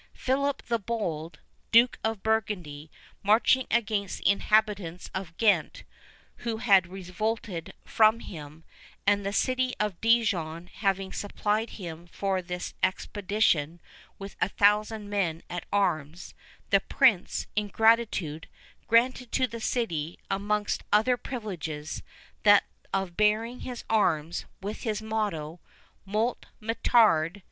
[0.15, 1.37] Philip the Bold,
[1.71, 2.89] Duke of Burgundy,
[3.21, 5.83] marching against the inhabitants of Ghent,
[6.37, 8.63] who had revolted from him,
[9.05, 13.79] and the city of Dijon having supplied him for this expedition
[14.17, 16.33] with a thousand men at arms,
[16.71, 18.47] the prince, in gratitude,
[18.87, 22.01] granted to that city, amongst other privileges,
[22.41, 25.59] that of bearing his arms, with his motto,
[26.07, 27.39] "Moult me tarde."